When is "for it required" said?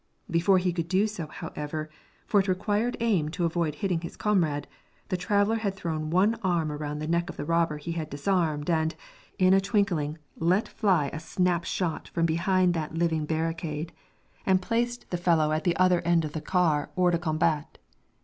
2.25-2.97